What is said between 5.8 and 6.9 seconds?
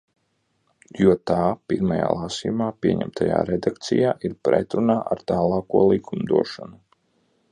likumdošanu.